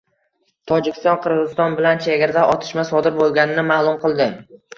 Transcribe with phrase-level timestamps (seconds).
[0.69, 4.29] Tojikiston Qirg‘iziston bilan chegarada otishma sodir bo‘lganini ma'lum qildi